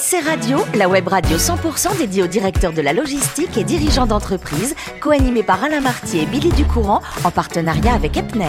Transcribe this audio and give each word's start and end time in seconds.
SC 0.00 0.24
Radio, 0.24 0.60
la 0.76 0.88
web 0.88 1.08
radio 1.08 1.36
100% 1.36 1.98
dédiée 1.98 2.22
aux 2.22 2.26
directeurs 2.26 2.72
de 2.72 2.80
la 2.80 2.94
logistique 2.94 3.58
et 3.58 3.64
dirigeants 3.64 4.06
d'entreprise, 4.06 4.74
co-animée 4.98 5.42
par 5.42 5.62
Alain 5.62 5.82
Martier 5.82 6.22
et 6.22 6.26
Billy 6.26 6.48
Ducourant 6.48 7.02
en 7.22 7.30
partenariat 7.30 7.92
avec 7.92 8.16
Epner. 8.16 8.46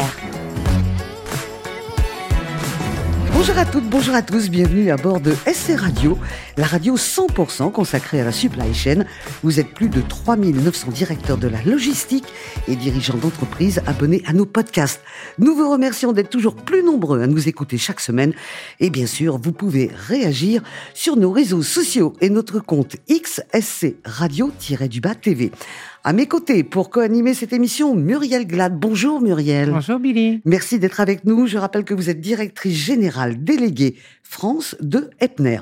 Bonjour 3.41 3.57
à 3.57 3.65
toutes, 3.65 3.89
bonjour 3.89 4.13
à 4.13 4.21
tous, 4.21 4.51
bienvenue 4.51 4.91
à 4.91 4.97
bord 4.97 5.20
de 5.20 5.33
SC 5.51 5.75
Radio, 5.75 6.15
la 6.57 6.67
radio 6.67 6.95
100% 6.95 7.71
consacrée 7.71 8.21
à 8.21 8.23
la 8.23 8.31
supply 8.31 8.71
chain. 8.71 9.04
Vous 9.41 9.59
êtes 9.59 9.73
plus 9.73 9.89
de 9.89 9.99
3900 9.99 10.91
directeurs 10.91 11.39
de 11.39 11.48
la 11.48 11.59
logistique 11.63 12.31
et 12.67 12.75
dirigeants 12.75 13.17
d'entreprise 13.17 13.81
abonnés 13.88 14.21
à 14.27 14.34
nos 14.34 14.45
podcasts. 14.45 15.02
Nous 15.39 15.55
vous 15.55 15.71
remercions 15.71 16.12
d'être 16.12 16.30
toujours 16.30 16.55
plus 16.55 16.84
nombreux 16.84 17.20
à 17.20 17.25
nous 17.25 17.49
écouter 17.49 17.80
chaque 17.80 17.99
semaine. 17.99 18.34
Et 18.80 18.91
bien 18.91 19.07
sûr, 19.07 19.39
vous 19.39 19.53
pouvez 19.53 19.89
réagir 19.91 20.62
sur 20.94 21.17
nos 21.17 21.31
réseaux 21.31 21.63
sociaux 21.63 22.13
et 22.21 22.30
notre 22.30 22.59
compte 22.59 22.98
XSC 23.09 23.95
Radio-du-Bas 24.05 25.16
TV. 25.16 25.52
À 26.04 26.14
mes 26.14 26.26
côtés, 26.26 26.64
pour 26.64 26.90
co-animer 26.90 27.36
cette 27.36 27.54
émission, 27.54 27.94
Muriel 27.94 28.48
Glad. 28.48 28.76
Bonjour 28.76 29.22
Muriel. 29.22 29.70
Bonjour 29.70 30.00
Billy. 30.00 30.41
Merci 30.46 30.80
d'être 30.80 31.00
avec 31.00 31.26
nous. 31.26 31.46
Je 31.46 31.60
rappelle 31.60 31.84
que 31.84 31.94
vous 31.94 32.10
êtes 32.10 32.20
directrice 32.20 32.76
générale 32.76 33.44
déléguée 33.44 33.98
France 34.24 34.76
de 34.80 35.12
Epner. 35.20 35.60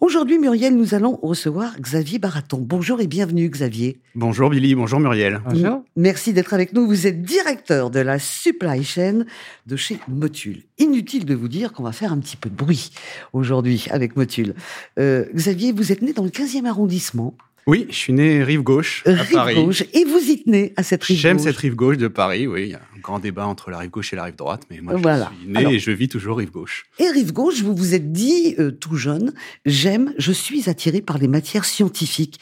Aujourd'hui, 0.00 0.38
Muriel, 0.38 0.76
nous 0.76 0.92
allons 0.92 1.18
recevoir 1.22 1.80
Xavier 1.80 2.18
Baraton. 2.18 2.58
Bonjour 2.60 3.00
et 3.00 3.06
bienvenue 3.06 3.48
Xavier. 3.48 3.98
Bonjour 4.14 4.50
Billy, 4.50 4.74
bonjour 4.74 5.00
Muriel. 5.00 5.40
Bonjour. 5.48 5.82
Merci 5.96 6.34
d'être 6.34 6.52
avec 6.52 6.74
nous. 6.74 6.86
Vous 6.86 7.06
êtes 7.06 7.22
directeur 7.22 7.88
de 7.88 8.00
la 8.00 8.18
supply 8.18 8.84
chain 8.84 9.24
de 9.66 9.76
chez 9.76 10.00
Motul. 10.06 10.64
Inutile 10.76 11.24
de 11.24 11.34
vous 11.34 11.48
dire 11.48 11.72
qu'on 11.72 11.84
va 11.84 11.92
faire 11.92 12.12
un 12.12 12.18
petit 12.18 12.36
peu 12.36 12.50
de 12.50 12.54
bruit 12.54 12.90
aujourd'hui 13.32 13.86
avec 13.90 14.16
Motul. 14.16 14.52
Euh, 14.98 15.24
Xavier, 15.34 15.72
vous 15.72 15.92
êtes 15.92 16.02
né 16.02 16.12
dans 16.12 16.24
le 16.24 16.30
15e 16.30 16.66
arrondissement. 16.66 17.34
Oui, 17.70 17.86
je 17.90 17.94
suis 17.96 18.14
né 18.14 18.42
rive 18.42 18.62
gauche 18.62 19.02
à 19.04 19.10
rive 19.12 19.30
Paris. 19.34 19.54
gauche. 19.56 19.82
Et 19.92 20.04
vous 20.04 20.18
y 20.30 20.42
tenez 20.42 20.72
à 20.76 20.82
cette 20.82 21.04
rive 21.04 21.16
gauche 21.16 21.22
J'aime 21.22 21.38
cette 21.38 21.56
rive 21.58 21.74
gauche 21.74 21.98
de 21.98 22.08
Paris, 22.08 22.46
oui. 22.46 22.62
Il 22.62 22.68
y 22.70 22.74
a 22.74 22.78
un 22.96 23.00
grand 23.00 23.18
débat 23.18 23.46
entre 23.46 23.70
la 23.70 23.76
rive 23.76 23.90
gauche 23.90 24.10
et 24.14 24.16
la 24.16 24.24
rive 24.24 24.36
droite, 24.36 24.62
mais 24.70 24.80
moi 24.80 24.94
Voilà. 24.96 25.30
je 25.34 25.38
suis 25.44 25.52
né 25.52 25.58
Alors- 25.58 25.72
et 25.72 25.78
je 25.78 25.90
vis 25.90 26.08
toujours 26.08 26.38
rive 26.38 26.50
gauche. 26.50 26.84
Et 26.98 27.10
rive 27.10 27.34
gauche, 27.34 27.60
vous 27.60 27.74
vous 27.76 27.92
êtes 27.94 28.10
dit 28.10 28.54
euh, 28.58 28.70
tout 28.70 28.96
jeune, 28.96 29.34
j'aime, 29.66 30.14
je 30.16 30.32
suis 30.32 30.70
attiré 30.70 31.02
par 31.02 31.18
les 31.18 31.28
matières 31.28 31.66
scientifiques, 31.66 32.40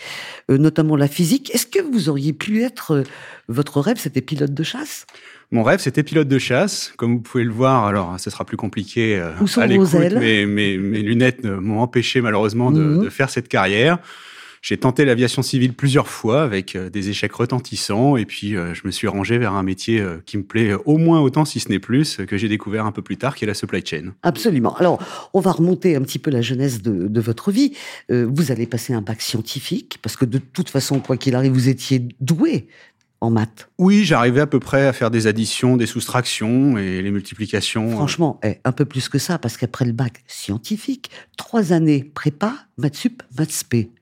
euh, 0.48 0.58
notamment 0.58 0.94
la 0.94 1.08
physique. 1.08 1.52
Est-ce 1.52 1.66
que 1.66 1.82
vous 1.82 2.08
auriez 2.08 2.32
pu 2.32 2.62
être, 2.62 2.92
euh, 2.92 3.02
votre 3.48 3.80
rêve, 3.80 3.96
c'était 3.98 4.20
pilote 4.20 4.54
de 4.54 4.62
chasse? 4.62 5.06
Mon 5.50 5.64
rêve, 5.64 5.80
c'était 5.80 6.04
pilote 6.04 6.28
de 6.28 6.38
chasse. 6.38 6.92
Comme 6.96 7.14
vous 7.14 7.20
pouvez 7.20 7.42
le 7.42 7.50
voir, 7.52 7.84
alors 7.86 8.14
ce 8.20 8.30
sera 8.30 8.44
plus 8.44 8.56
compliqué 8.56 9.20
Où 9.40 9.48
sont 9.48 9.60
à 9.60 9.66
l'écoute, 9.66 9.92
mais 9.94 10.46
mes, 10.46 10.78
mes 10.78 11.02
lunettes 11.02 11.44
m'ont 11.44 11.80
empêché 11.80 12.20
malheureusement 12.20 12.70
de, 12.70 12.80
Mhm. 12.82 13.04
de 13.04 13.08
faire 13.10 13.28
cette 13.30 13.48
carrière. 13.48 13.98
J'ai 14.68 14.78
tenté 14.78 15.04
l'aviation 15.04 15.42
civile 15.42 15.74
plusieurs 15.74 16.08
fois 16.08 16.42
avec 16.42 16.74
euh, 16.74 16.90
des 16.90 17.08
échecs 17.08 17.32
retentissants 17.32 18.16
et 18.16 18.24
puis 18.24 18.56
euh, 18.56 18.74
je 18.74 18.82
me 18.84 18.90
suis 18.90 19.06
rangé 19.06 19.38
vers 19.38 19.52
un 19.52 19.62
métier 19.62 20.00
euh, 20.00 20.16
qui 20.26 20.36
me 20.38 20.42
plaît 20.42 20.74
au 20.86 20.98
moins 20.98 21.20
autant, 21.20 21.44
si 21.44 21.60
ce 21.60 21.68
n'est 21.68 21.78
plus, 21.78 22.16
que 22.26 22.36
j'ai 22.36 22.48
découvert 22.48 22.84
un 22.84 22.90
peu 22.90 23.00
plus 23.00 23.16
tard, 23.16 23.36
qui 23.36 23.44
est 23.44 23.46
la 23.46 23.54
supply 23.54 23.86
chain. 23.86 24.14
Absolument. 24.24 24.74
Alors, 24.74 24.98
on 25.34 25.38
va 25.38 25.52
remonter 25.52 25.94
un 25.94 26.02
petit 26.02 26.18
peu 26.18 26.32
la 26.32 26.42
jeunesse 26.42 26.82
de, 26.82 27.06
de 27.06 27.20
votre 27.20 27.52
vie. 27.52 27.74
Euh, 28.10 28.28
vous 28.28 28.50
allez 28.50 28.66
passer 28.66 28.92
un 28.92 29.02
bac 29.02 29.22
scientifique, 29.22 29.98
parce 30.02 30.16
que 30.16 30.24
de 30.24 30.38
toute 30.38 30.68
façon, 30.68 30.98
quoi 30.98 31.16
qu'il 31.16 31.36
arrive, 31.36 31.52
vous 31.52 31.68
étiez 31.68 32.02
doué 32.18 32.66
en 33.20 33.30
maths. 33.30 33.68
Oui, 33.78 34.02
j'arrivais 34.02 34.40
à 34.40 34.48
peu 34.48 34.58
près 34.58 34.88
à 34.88 34.92
faire 34.92 35.12
des 35.12 35.28
additions, 35.28 35.76
des 35.76 35.86
soustractions 35.86 36.76
et 36.76 37.02
les 37.02 37.12
multiplications. 37.12 37.92
Franchement, 37.92 38.40
eh, 38.42 38.56
un 38.64 38.72
peu 38.72 38.84
plus 38.84 39.08
que 39.08 39.20
ça, 39.20 39.38
parce 39.38 39.56
qu'après 39.56 39.84
le 39.84 39.92
bac 39.92 40.24
scientifique, 40.26 41.12
trois 41.36 41.72
années 41.72 42.02
prépa, 42.02 42.66
maths 42.78 42.96
sup, 42.96 43.22
maths 43.38 43.52
spé. 43.52 43.92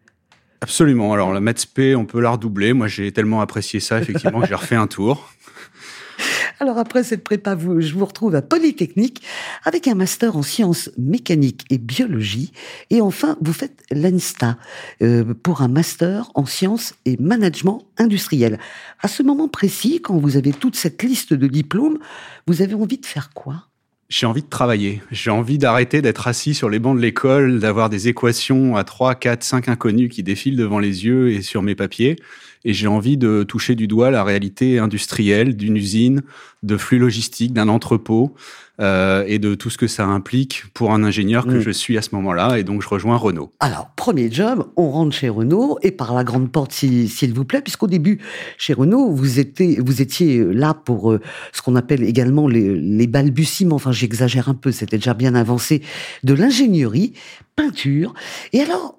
Absolument. 0.65 1.13
Alors 1.13 1.31
la 1.35 1.41
maths 1.41 1.67
P, 1.67 1.95
on 1.95 2.07
peut 2.07 2.21
la 2.23 2.31
redoubler. 2.31 2.73
Moi, 2.73 2.89
j'ai 2.89 3.13
tellement 3.13 3.43
apprécié 3.43 3.81
ça, 3.81 4.01
effectivement, 4.01 4.41
que 4.41 4.47
j'ai 4.47 4.55
refait 4.55 4.77
un 4.77 4.87
tour. 4.87 5.31
Alors 6.61 6.79
après 6.79 7.03
cette 7.05 7.23
prépa, 7.23 7.55
vous- 7.55 7.83
je 7.83 7.93
vous 7.93 8.05
retrouve 8.07 8.35
à 8.35 8.41
Polytechnique 8.41 9.23
avec 9.65 9.89
un 9.89 9.95
master 9.95 10.37
en 10.37 10.43
sciences 10.43 10.91
mécaniques 10.97 11.67
et 11.69 11.77
biologie. 11.77 12.53
Et 12.89 13.03
enfin, 13.03 13.37
vous 13.43 13.53
faites 13.53 13.83
l'ENSTA 13.91 14.57
euh, 15.03 15.35
pour 15.35 15.61
un 15.61 15.69
master 15.69 16.31
en 16.35 16.47
sciences 16.47 16.95
et 17.05 17.19
management 17.21 17.83
industriel. 17.99 18.59
À 19.03 19.09
ce 19.09 19.23
moment 19.23 19.49
précis, 19.49 20.01
quand 20.01 20.17
vous 20.17 20.39
avez 20.39 20.53
toute 20.53 20.77
cette 20.77 21.03
liste 21.03 21.35
de 21.35 21.47
diplômes, 21.47 21.99
vous 22.47 22.63
avez 22.63 22.75
envie 22.75 22.99
de 22.99 23.07
faire 23.07 23.31
quoi? 23.35 23.67
J'ai 24.11 24.27
envie 24.27 24.43
de 24.43 24.49
travailler. 24.49 25.01
J'ai 25.11 25.31
envie 25.31 25.57
d'arrêter 25.59 26.03
d'être 26.03 26.29
assis 26.29 26.55
sur 26.55 26.69
les 26.69 26.79
bancs 26.79 26.97
de 26.97 27.01
l'école, 27.01 27.59
d'avoir 27.59 27.89
des 27.89 28.09
équations 28.09 28.77
à 28.77 28.85
3, 28.85 29.15
4, 29.15 29.43
5 29.43 29.69
inconnus 29.69 30.11
qui 30.13 30.23
défilent 30.23 30.57
devant 30.57 30.79
les 30.79 31.07
yeux 31.07 31.31
et 31.31 31.43
sur 31.43 31.63
mes 31.63 31.75
papiers. 31.75 32.17
Et 32.65 32.73
j'ai 32.73 32.87
envie 32.87 33.17
de 33.19 33.43
toucher 33.43 33.75
du 33.75 33.87
doigt 33.87 34.11
la 34.11 34.25
réalité 34.25 34.79
industrielle 34.79 35.57
d'une 35.57 35.77
usine, 35.77 36.23
de 36.63 36.77
flux 36.79 36.99
logistiques, 36.99 37.53
d'un 37.53 37.69
entrepôt 37.69 38.35
euh, 38.81 39.23
et 39.29 39.39
de 39.39 39.55
tout 39.55 39.69
ce 39.71 39.77
que 39.79 39.87
ça 39.87 40.07
implique 40.07 40.65
pour 40.73 40.93
un 40.93 41.05
ingénieur 41.05 41.45
que 41.47 41.57
Mm. 41.59 41.61
je 41.61 41.71
suis 41.71 41.99
à 41.99 42.03
ce 42.03 42.09
moment-là. 42.15 42.59
Et 42.59 42.65
donc, 42.65 42.83
je 42.83 42.89
rejoins 42.89 43.17
Renault. 43.17 43.53
Alors, 43.61 43.91
premier 43.97 44.31
job, 44.33 44.67
on 44.77 44.91
rentre 44.91 45.15
chez 45.15 45.29
Renault 45.29 45.79
et 45.83 45.91
par 45.91 46.15
la 46.15 46.25
grande 46.25 46.51
porte, 46.51 46.73
si- 46.73 47.07
s'il 47.09 47.35
vous 47.35 47.45
plaît, 47.45 47.61
puisqu'au 47.61 47.87
début, 47.87 48.19
chez 48.59 48.73
Renault, 48.73 49.11
vous 49.11 49.39
étiez, 49.39 49.79
vous 49.85 50.01
étiez 50.03 50.43
là 50.43 50.73
pour 50.75 51.13
euh, 51.13 51.21
ce 51.53 51.61
qu'on 51.63 51.77
appelle 51.77 52.03
également 52.03 52.49
les, 52.49 52.75
les 52.81 53.07
balbutiements, 53.07 53.77
enfin 53.77 53.93
j'exagère 53.93 54.49
un 54.49 54.55
peu, 54.55 54.73
c'était 54.73 54.97
déjà 54.99 55.15
bien 55.15 55.35
avancé, 55.35 55.83
de 56.25 56.33
l'ingénierie, 56.35 57.13
peinture. 57.57 58.15
Et 58.53 58.61
alors, 58.61 58.99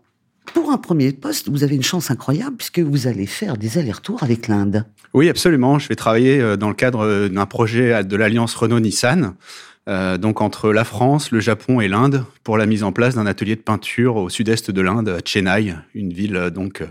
pour 0.56 0.72
un 0.72 0.78
premier 0.78 1.12
poste, 1.12 1.50
vous 1.50 1.66
avez 1.66 1.76
une 1.76 1.84
chance 1.84 2.10
incroyable 2.10 2.56
puisque 2.56 2.80
vous 2.80 3.08
allez 3.08 3.28
faire 3.28 3.58
des 3.58 3.78
allers-retours 3.78 4.24
avec 4.24 4.48
l'Inde. 4.48 4.86
Oui, 5.14 5.28
absolument. 5.28 5.80
Je 5.80 5.90
vais 5.90 5.96
travailler 5.96 6.40
euh, 6.40 6.56
dans 6.56 6.70
le 6.70 6.74
cadre 6.74 7.06
euh, 7.06 7.28
d'un 7.28 7.46
projet 7.46 8.06
de 8.06 8.16
l'alliance 8.16 8.56
Renault-Nissan, 8.56 9.36
euh, 9.90 10.18
donc 10.18 10.40
entre 10.40 10.72
la 10.72 10.86
France, 10.86 11.32
le 11.32 11.42
Japon 11.42 11.82
et 11.82 11.90
l'Inde, 11.90 12.24
pour 12.46 12.58
la 12.58 12.68
mise 12.68 12.84
en 12.84 12.94
place 12.94 13.16
d'un 13.16 13.26
atelier 13.26 13.58
de 13.58 13.62
peinture 13.62 14.16
au 14.16 14.30
sud-est 14.30 14.72
de 14.72 14.82
l'Inde, 14.82 15.10
à 15.10 15.20
Chennai, 15.26 15.76
une 15.94 16.14
ville 16.14 16.50
donc 16.56 16.84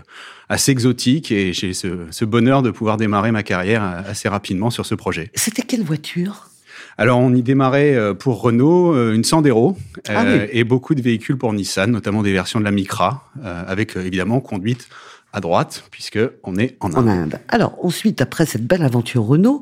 assez 0.47 0.71
exotique. 0.71 1.31
Et 1.31 1.51
j'ai 1.51 1.73
ce, 1.73 1.87
ce 2.11 2.23
bonheur 2.23 2.61
de 2.61 2.69
pouvoir 2.69 2.97
démarrer 2.97 3.31
ma 3.31 3.41
carrière 3.41 3.81
assez 4.07 4.29
rapidement 4.29 4.69
sur 4.69 4.85
ce 4.85 4.93
projet. 4.93 5.31
C'était 5.33 5.63
quelle 5.63 5.83
voiture? 5.83 6.49
Alors, 6.97 7.19
on 7.19 7.33
y 7.33 7.41
démarrait 7.43 7.93
euh, 7.95 8.13
pour 8.13 8.41
Renault 8.41 8.93
euh, 8.93 9.13
une 9.13 9.23
Sandero 9.25 9.77
Ah 10.07 10.23
euh, 10.23 10.43
oui. 10.43 10.49
et 10.53 10.63
beaucoup 10.63 10.95
de 10.95 11.01
véhicules 11.01 11.37
pour 11.37 11.51
Nissan, 11.51 11.91
notamment 11.91 12.23
des 12.23 12.31
versions 12.31 12.59
de 12.59 12.65
la 12.65 12.71
Micra, 12.71 13.29
euh, 13.43 13.63
avec 13.67 13.95
évidemment 13.97 14.39
conduite 14.39 14.87
à 15.33 15.41
droite, 15.41 15.83
puisque 15.91 16.19
on 16.45 16.55
est 16.55 16.77
en 16.79 16.93
Inde. 16.93 16.97
en 16.97 17.07
Inde. 17.09 17.39
Alors 17.49 17.77
ensuite, 17.83 18.21
après 18.21 18.45
cette 18.45 18.65
belle 18.65 18.83
aventure 18.83 19.23
Renault, 19.25 19.61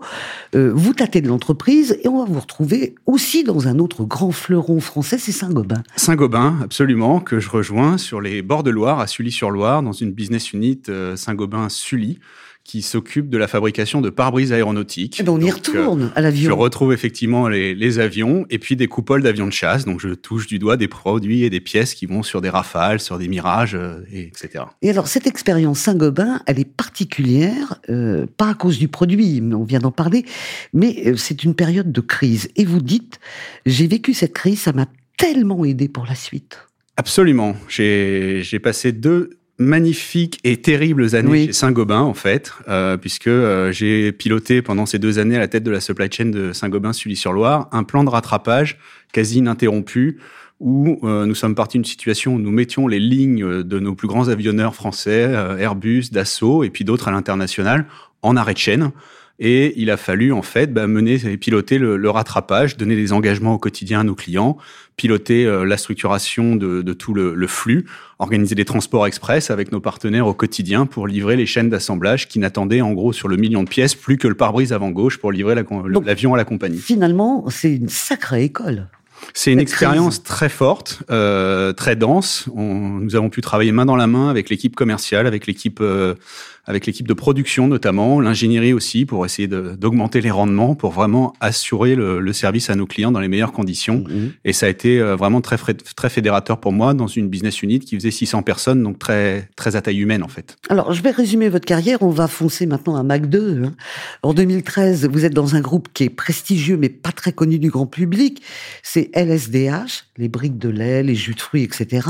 euh, 0.54 0.72
vous 0.76 0.94
tâtez 0.94 1.20
de 1.22 1.28
l'entreprise 1.28 1.98
et 2.04 2.08
on 2.08 2.24
va 2.24 2.32
vous 2.32 2.40
retrouver 2.40 2.94
aussi 3.08 3.44
dans 3.44 3.68
un 3.68 3.80
autre 3.80 4.04
grand 4.04 4.32
fleuron 4.32 4.80
français, 4.80 5.18
c'est 5.18 5.32
Saint-Gobain. 5.32 5.82
Saint-Gobain, 5.96 6.60
absolument, 6.64 7.20
que 7.20 7.40
je 7.40 7.50
rejoins 7.50 7.98
sur 7.98 8.22
les 8.22 8.44
bords 8.44 8.62
de 8.62 8.70
Loire, 8.70 9.00
à 9.00 9.08
Sully-sur-Loire, 9.08 9.82
dans 9.82 9.94
une 9.94 10.12
business 10.12 10.54
unit 10.54 10.80
Saint-Gobain-Sully, 11.16 12.20
qui 12.64 12.82
s'occupe 12.82 13.30
de 13.30 13.38
la 13.38 13.48
fabrication 13.50 14.00
de 14.00 14.10
pare-brises 14.10 14.54
aéronautiques. 14.54 15.18
Eh 15.20 15.24
ben, 15.24 15.34
on 15.34 15.38
y 15.38 15.42
Donc, 15.42 15.54
retourne 15.56 16.04
à 16.04 16.06
euh, 16.06 16.12
je 16.16 16.22
l'avion. 16.22 16.56
retrouve 16.58 16.94
effectivement 16.94 17.50
les, 17.50 17.76
les 17.76 18.00
avions 18.00 18.46
et 18.50 18.58
puis 18.58 18.78
des 18.78 18.88
coupoles 18.88 19.22
d'avions 19.22 19.46
de 19.48 19.52
chasse. 19.52 19.84
Donc, 19.84 20.00
je 20.00 20.10
touche 20.14 20.48
du 20.48 20.60
doigt 20.60 20.78
des 20.78 20.88
produits 20.88 21.44
et 21.44 21.50
des 21.50 21.60
pièces 21.60 21.94
qui 21.94 22.06
vont 22.06 22.24
sur 22.24 22.40
des 22.40 22.50
rafales, 22.50 23.02
sur 23.02 23.18
des 23.18 23.28
mirages, 23.28 23.76
euh, 23.76 24.00
et 24.12 24.22
etc. 24.22 24.64
Et 24.82 24.90
alors, 24.90 25.08
cette 25.10 25.28
expérience 25.28 25.80
Saint-Gobain, 25.80 26.42
elle 26.48 26.58
est 26.60 26.64
particulière, 26.66 27.82
euh, 27.90 28.26
pas 28.38 28.52
à 28.52 28.54
cause 28.54 28.80
du 28.80 28.88
produit, 28.88 29.42
mais 29.42 29.56
on 29.56 29.66
vient 29.66 29.80
d'en 29.80 29.92
parler, 29.92 30.24
mais 30.72 31.04
euh, 31.08 31.16
c'est 31.18 31.44
une 31.44 31.56
période 31.56 31.92
de 31.92 32.02
crise. 32.02 32.48
Et 32.56 32.64
vous 32.64 32.82
dites, 32.82 33.20
j'ai 33.66 33.88
vécu 33.88 34.14
cette 34.14 34.34
crise, 34.34 34.62
ça 34.62 34.72
m'a 34.72 34.86
tellement 35.18 35.66
aidé 35.66 35.90
pour 35.90 36.06
la 36.06 36.16
suite. 36.16 36.60
Absolument. 36.96 37.56
J'ai 37.68 38.60
passé 38.62 38.92
deux 38.94 39.32
magnifiques 39.64 40.40
et 40.44 40.58
terribles 40.58 41.16
années 41.16 41.30
Oui. 41.30 41.46
chez 41.48 41.54
Saint-Gobain, 41.54 42.02
en 42.02 42.14
fait, 42.14 42.54
euh, 42.68 42.98
puisque 42.98 43.28
euh, 43.28 43.72
j'ai 43.72 44.12
piloté 44.12 44.62
pendant 44.62 44.86
ces 44.86 45.00
deux 45.00 45.20
années 45.20 45.36
à 45.36 45.40
la 45.40 45.48
tête 45.48 45.64
de 45.64 45.72
la 45.72 45.80
supply 45.80 46.10
chain 46.12 46.26
de 46.26 46.54
Saint-Gobain 46.54 46.94
Sully-sur-Loire 46.94 47.70
un 47.72 47.84
plan 47.84 48.04
de 48.04 48.10
rattrapage 48.10 48.78
quasi 49.12 49.40
ininterrompu 49.40 50.20
où 50.60 51.00
euh, 51.04 51.26
nous 51.26 51.36
sommes 51.36 51.56
partis 51.56 51.78
d'une 51.78 51.86
situation 51.86 52.36
où 52.36 52.40
nous 52.40 52.52
mettions 52.52 52.88
les 52.88 53.00
lignes 53.00 53.64
de 53.64 53.80
nos 53.80 53.96
plus 53.96 54.08
grands 54.08 54.30
avionneurs 54.30 54.76
français, 54.76 55.34
Airbus, 55.60 56.06
Dassault 56.12 56.64
et 56.64 56.70
puis 56.70 56.86
d'autres 56.86 57.08
à 57.08 57.12
l'international, 57.12 57.86
en 58.22 58.38
arrêt 58.38 58.54
de 58.54 58.60
chaîne. 58.60 58.92
Et 59.40 59.74
il 59.82 59.90
a 59.90 59.98
fallu 59.98 60.32
en 60.32 60.44
fait 60.44 60.72
bah, 60.74 60.86
mener 60.88 61.16
et 61.26 61.38
piloter 61.38 61.80
le, 61.80 61.98
le 61.98 62.10
rattrapage, 62.10 62.78
donner 62.78 62.96
des 62.96 63.14
engagements 63.14 63.54
au 63.54 63.58
quotidien 63.58 64.02
à 64.02 64.04
nos 64.04 64.14
clients, 64.14 64.58
piloter 64.96 65.46
euh, 65.46 65.66
la 65.66 65.78
structuration 65.78 66.56
de, 66.56 66.84
de 66.84 66.94
tout 66.94 67.16
le, 67.16 67.34
le 67.34 67.48
flux, 67.48 67.86
organiser 68.20 68.54
des 68.54 68.66
transports 68.66 69.08
express 69.08 69.50
avec 69.50 69.72
nos 69.72 69.80
partenaires 69.80 70.28
au 70.28 70.36
quotidien 70.36 70.86
pour 70.86 71.08
livrer 71.08 71.36
les 71.36 71.48
chaînes 71.48 71.70
d'assemblage 71.70 72.28
qui 72.28 72.38
n'attendaient 72.38 72.82
en 72.82 72.94
gros 72.94 73.12
sur 73.12 73.28
le 73.28 73.38
million 73.38 73.64
de 73.64 73.70
pièces 73.70 73.96
plus 73.96 74.18
que 74.18 74.28
le 74.28 74.36
pare-brise 74.36 74.72
avant 74.72 74.92
gauche 74.92 75.18
pour 75.18 75.32
livrer 75.32 75.56
la 75.56 75.64
l'avion 76.06 76.36
à 76.36 76.38
la 76.38 76.46
compagnie. 76.46 76.78
Finalement, 76.78 77.46
c'est 77.50 77.76
une 77.76 77.90
sacrée 77.90 78.44
école. 78.44 78.88
C'est 79.34 79.52
une 79.52 79.60
expérience 79.60 80.22
très 80.24 80.50
forte, 80.50 81.04
euh, 81.10 81.74
très 81.74 81.96
dense. 81.96 82.50
On, 82.56 83.00
nous 83.00 83.16
avons 83.16 83.30
pu 83.30 83.42
travailler 83.42 83.72
main 83.72 83.86
dans 83.86 83.96
la 83.96 84.08
main 84.08 84.30
avec 84.30 84.50
l'équipe 84.50 84.76
commerciale, 84.76 85.28
avec 85.28 85.48
l'équipe 85.48 85.80
euh, 85.82 86.16
avec 86.66 86.86
l'équipe 86.86 87.08
de 87.08 87.14
production 87.14 87.68
notamment, 87.68 88.20
l'ingénierie 88.20 88.74
aussi, 88.74 89.06
pour 89.06 89.26
essayer 89.26 89.48
d'augmenter 89.48 90.22
les 90.22 90.32
rendements, 90.32 90.76
pour 90.76 90.92
vraiment 90.92 91.34
assurer 91.40 91.96
le, 91.96 92.20
le, 92.20 92.34
service 92.34 92.70
à 92.70 92.76
nos 92.76 92.86
clients 92.86 93.12
dans 93.12 93.20
les 93.20 93.28
meilleures 93.28 93.52
conditions. 93.52 94.04
Mhm. 94.08 94.34
Et 94.46 94.54
ça 94.54 94.66
a 94.66 94.70
été 94.70 95.00
euh, 95.00 95.16
vraiment 95.16 95.42
très, 95.42 95.58
très 95.58 96.10
fédérateur 96.10 96.60
pour 96.60 96.72
moi 96.72 96.94
dans 96.94 97.08
une 97.08 97.28
business 97.28 97.62
unit 97.62 97.80
qui 97.80 97.96
faisait 97.96 98.12
600 98.12 98.44
personnes, 98.44 98.82
donc 98.82 99.00
très, 99.00 99.50
très 99.56 99.76
à 99.76 99.82
taille 99.82 100.00
humaine 100.00 100.24
en 100.24 100.28
fait. 100.28 100.58
Alors, 100.70 100.94
je 100.94 101.02
vais 101.02 101.12
résumer 101.12 101.50
votre 101.50 101.66
carrière. 101.66 102.02
On 102.02 102.10
va 102.10 102.28
foncer 102.28 102.66
maintenant 102.66 102.96
à 102.96 103.04
Mac 103.04 103.28
2. 103.28 103.64
Hein. 103.66 103.74
En 104.22 104.34
2013, 104.34 105.08
vous 105.08 105.26
êtes 105.26 105.34
dans 105.34 105.56
un 105.56 105.62
groupe 105.62 105.90
qui 105.94 106.04
est 106.06 106.10
prestigieux 106.10 106.78
mais 106.78 106.90
pas 106.90 107.12
très 107.12 107.32
connu 107.32 107.60
du 107.60 107.70
grand 107.70 107.88
public. 107.88 108.42
C'est 108.82 109.10
LSDH, 109.14 110.06
les 110.18 110.30
briques 110.30 110.58
de 110.58 110.70
lait, 110.70 111.04
les 111.04 111.16
jus 111.16 111.34
de 111.34 111.42
fruits, 111.42 111.64
etc. 111.64 112.08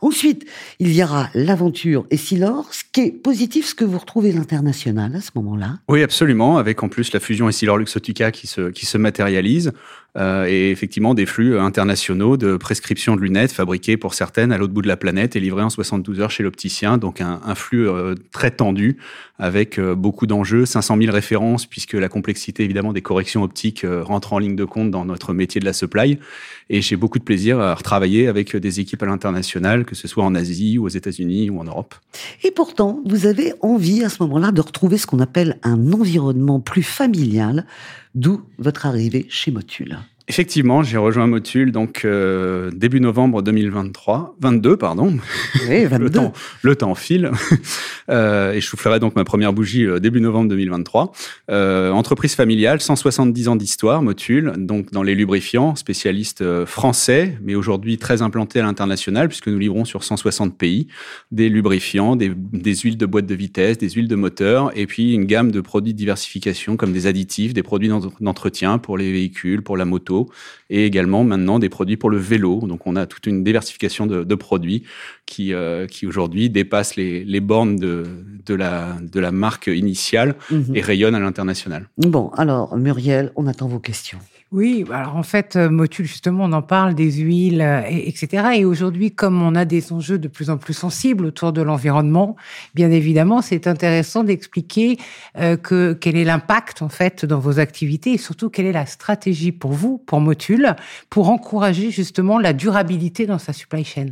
Ensuite, 0.00 0.44
il 0.78 0.92
y 0.92 1.02
aura 1.02 1.28
l'aventure 1.34 2.06
et 2.10 2.16
Silor. 2.16 2.72
Ce 2.72 2.82
qui 2.90 3.00
est 3.02 3.10
positif, 3.10 3.68
ce 3.68 3.74
que 3.74 3.84
vous 3.84 3.91
retrouvez 3.98 4.32
l'international 4.32 5.14
à 5.16 5.20
ce 5.20 5.30
moment-là? 5.36 5.78
Oui, 5.88 6.02
absolument, 6.02 6.58
avec 6.58 6.82
en 6.82 6.88
plus 6.88 7.12
la 7.12 7.20
fusion 7.20 7.48
Essilor-Luxottica 7.48 8.30
qui 8.30 8.46
se, 8.46 8.70
qui 8.70 8.86
se 8.86 8.98
matérialise. 8.98 9.72
Euh, 10.18 10.44
et 10.46 10.70
effectivement 10.70 11.14
des 11.14 11.24
flux 11.24 11.58
internationaux 11.58 12.36
de 12.36 12.58
prescription 12.58 13.16
de 13.16 13.22
lunettes 13.22 13.52
fabriquées 13.52 13.96
pour 13.96 14.12
certaines 14.12 14.52
à 14.52 14.58
l'autre 14.58 14.74
bout 14.74 14.82
de 14.82 14.88
la 14.88 14.98
planète 14.98 15.36
et 15.36 15.40
livrées 15.40 15.62
en 15.62 15.70
72 15.70 16.20
heures 16.20 16.30
chez 16.30 16.42
l'opticien. 16.42 16.98
Donc 16.98 17.22
un, 17.22 17.54
flux 17.54 17.88
euh, 17.88 18.14
très 18.30 18.50
tendu 18.50 18.98
avec 19.38 19.78
euh, 19.78 19.94
beaucoup 19.94 20.26
d'enjeux, 20.26 20.66
500 20.66 20.98
000 20.98 21.12
références 21.12 21.64
puisque 21.64 21.94
la 21.94 22.10
complexité 22.10 22.62
évidemment 22.62 22.92
des 22.92 23.00
corrections 23.00 23.42
optiques 23.42 23.86
rentre 24.02 24.34
en 24.34 24.38
ligne 24.38 24.54
de 24.54 24.66
compte 24.66 24.90
dans 24.90 25.06
notre 25.06 25.32
métier 25.32 25.60
de 25.60 25.64
la 25.64 25.72
supply. 25.72 26.18
Et 26.68 26.82
j'ai 26.82 26.96
beaucoup 26.96 27.18
de 27.18 27.24
plaisir 27.24 27.58
à 27.58 27.74
retravailler 27.74 28.28
avec 28.28 28.54
des 28.54 28.80
équipes 28.80 29.02
à 29.02 29.06
l'international, 29.06 29.86
que 29.86 29.94
ce 29.94 30.08
soit 30.08 30.24
en 30.24 30.34
Asie 30.34 30.76
ou 30.76 30.84
aux 30.84 30.88
États-Unis 30.88 31.48
ou 31.48 31.58
en 31.58 31.64
Europe. 31.64 31.94
Et 32.44 32.50
pourtant, 32.50 33.00
vous 33.06 33.26
avez 33.26 33.54
envie 33.60 34.04
à 34.04 34.10
ce 34.10 34.22
moment-là 34.22 34.52
de 34.52 34.60
retrouver 34.60 34.98
ce 34.98 35.06
qu'on 35.06 35.20
appelle 35.20 35.58
un 35.62 35.92
environnement 35.92 36.60
plus 36.60 36.82
familial, 36.82 37.66
d'où 38.14 38.42
votre 38.58 38.86
arrivée 38.86 39.26
chez 39.28 39.50
Motul. 39.50 40.01
Effectivement, 40.28 40.84
j'ai 40.84 40.98
rejoint 40.98 41.26
Motul 41.26 41.72
donc 41.72 42.04
euh, 42.04 42.70
début 42.70 43.00
novembre 43.00 43.42
2023, 43.42 44.36
22 44.40 44.76
pardon. 44.76 45.16
Oui, 45.68 45.84
22. 45.84 45.98
le 45.98 46.10
temps, 46.10 46.32
le 46.62 46.76
temps 46.76 46.94
file. 46.94 47.32
euh, 48.08 48.52
et 48.52 48.60
je 48.60 48.66
soufflerai 48.66 49.00
donc 49.00 49.16
ma 49.16 49.24
première 49.24 49.52
bougie 49.52 49.84
euh, 49.84 49.98
début 49.98 50.20
novembre 50.20 50.48
2023. 50.50 51.12
Euh, 51.50 51.90
entreprise 51.90 52.36
familiale, 52.36 52.80
170 52.80 53.48
ans 53.48 53.56
d'histoire, 53.56 54.00
Motul, 54.02 54.52
donc 54.58 54.92
dans 54.92 55.02
les 55.02 55.16
lubrifiants, 55.16 55.74
spécialiste 55.74 56.64
français, 56.66 57.36
mais 57.42 57.56
aujourd'hui 57.56 57.98
très 57.98 58.22
implanté 58.22 58.60
à 58.60 58.62
l'international 58.62 59.26
puisque 59.26 59.48
nous 59.48 59.58
livrons 59.58 59.84
sur 59.84 60.04
160 60.04 60.56
pays 60.56 60.86
des 61.32 61.48
lubrifiants, 61.48 62.14
des, 62.14 62.30
des 62.36 62.76
huiles 62.76 62.96
de 62.96 63.06
boîte 63.06 63.26
de 63.26 63.34
vitesse, 63.34 63.76
des 63.76 63.90
huiles 63.90 64.08
de 64.08 64.16
moteur, 64.16 64.70
et 64.76 64.86
puis 64.86 65.14
une 65.14 65.24
gamme 65.24 65.50
de 65.50 65.60
produits 65.60 65.94
de 65.94 65.98
diversification 65.98 66.76
comme 66.76 66.92
des 66.92 67.08
additifs, 67.08 67.54
des 67.54 67.64
produits 67.64 67.90
d'entretien 68.20 68.78
pour 68.78 68.96
les 68.96 69.10
véhicules, 69.10 69.62
pour 69.62 69.76
la 69.76 69.84
moto 69.84 70.11
et 70.70 70.86
également 70.86 71.24
maintenant 71.24 71.58
des 71.58 71.68
produits 71.68 71.96
pour 71.96 72.10
le 72.10 72.18
vélo. 72.18 72.60
Donc 72.66 72.86
on 72.86 72.96
a 72.96 73.06
toute 73.06 73.26
une 73.26 73.44
diversification 73.44 74.06
de, 74.06 74.34
produits 74.34 74.84
qui, 75.26 75.52
euh, 75.52 75.86
qui 75.86 76.06
aujourd'hui 76.06 76.50
dépassent 76.50 76.96
les, 76.96 77.24
les 77.24 77.40
bornes 77.40 77.76
de, 77.76 78.04
de, 78.46 78.54
la, 78.54 78.96
de 79.00 79.20
la 79.20 79.30
marque 79.30 79.68
initiale 79.68 80.34
mhm. 80.50 80.74
et 80.74 80.80
rayonnent 80.80 81.14
à 81.14 81.20
l'international. 81.20 81.88
Bon, 81.98 82.30
alors 82.30 82.76
Muriel, 82.76 83.32
on 83.36 83.46
attend 83.46 83.68
vos 83.68 83.80
questions. 83.80 84.18
Oui, 84.52 84.84
alors 84.92 85.16
en 85.16 85.22
fait, 85.22 85.56
euh, 85.56 85.70
Motul, 85.70 86.04
justement, 86.04 86.44
on 86.44 86.52
en 86.52 86.60
parle 86.60 86.94
des 86.94 87.10
huiles, 87.10 87.62
euh, 87.62 87.80
etc. 87.88 88.48
Et 88.56 88.66
aujourd'hui, 88.66 89.10
comme 89.10 89.40
on 89.40 89.54
a 89.54 89.64
des 89.64 89.94
enjeux 89.94 90.18
de 90.18 90.28
plus 90.28 90.50
en 90.50 90.58
plus 90.58 90.74
sensibles 90.74 91.24
autour 91.24 91.54
de 91.54 91.62
l'environnement, 91.62 92.36
bien 92.74 92.90
évidemment, 92.90 93.40
c'est 93.40 93.66
intéressant 93.66 94.24
d'expliquer 94.24 94.98
euh, 95.38 95.56
que 95.56 95.94
quel 95.94 96.16
est 96.16 96.24
l'impact 96.24 96.82
en 96.82 96.90
fait 96.90 97.24
dans 97.24 97.38
vos 97.38 97.60
activités 97.60 98.12
et 98.12 98.18
surtout 98.18 98.50
quelle 98.50 98.66
est 98.66 98.72
la 98.72 98.84
stratégie 98.84 99.52
pour 99.52 99.72
vous, 99.72 99.96
pour 99.96 100.20
Motul, 100.20 100.76
pour 101.08 101.30
encourager 101.30 101.90
justement 101.90 102.38
la 102.38 102.52
durabilité 102.52 103.24
dans 103.24 103.38
sa 103.38 103.54
supply 103.54 103.84
chain. 103.84 104.08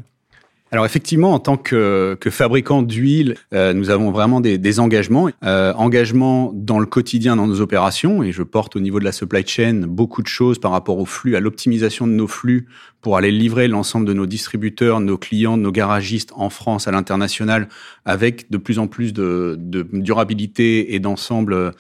Alors 0.73 0.87
effectivement, 0.87 1.33
en 1.33 1.41
tant 1.41 1.57
que, 1.57 2.17
que 2.21 2.31
fabricant 2.31 2.83
d'huile, 2.83 3.37
euh, 3.53 3.73
nous 3.73 3.91
avons 3.91 4.13
vraiment 4.13 4.41
des, 4.41 4.57
des 4.57 4.79
engagements. 4.79 5.29
Euh, 5.43 5.73
engagements 5.75 6.53
dans 6.55 6.79
le 6.79 6.87
quotidien, 6.87 7.35
dans 7.35 7.49
nos 7.49 7.61
opérations, 7.61 8.23
et 8.23 8.31
je 8.31 8.45
porte 8.45 8.77
au 8.77 8.81
niveau 8.81 9.01
de 9.01 9.05
la 9.05 9.13
supply 9.13 9.45
chain 9.45 9.83
beaucoup 9.89 10.23
de 10.23 10.29
choses 10.29 10.61
par 10.61 10.71
rapport 10.71 10.99
au 10.99 11.07
flux, 11.07 11.35
à 11.35 11.41
l'optimisation 11.41 12.07
de 12.07 12.13
nos 12.13 12.29
flux 12.29 12.69
pour 13.01 13.17
aller 13.17 13.31
livrer 13.31 13.69
l'ensemble 13.69 14.07
de 14.07 14.13
nos 14.13 14.27
distributeurs, 14.27 15.01
nos 15.01 15.17
clients, 15.17 15.57
nos 15.57 15.73
garagistes 15.73 16.33
en 16.35 16.51
France, 16.51 16.87
à 16.87 16.91
l'international, 16.91 17.69
avec 18.05 18.51
de 18.51 18.59
plus 18.59 18.79
en 18.79 18.87
plus 18.87 19.13
de, 19.13 19.57
de 19.59 19.87
durabilité 19.93 20.95
et 20.95 21.01
d'ensemble 21.01 21.73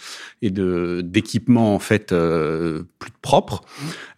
et 0.43 0.51
de 0.51 1.03
d'équipements 1.05 1.75
en 1.75 1.79
fait 1.79 2.13
euh, 2.13 2.83
plus 2.99 3.13
propres. 3.23 3.63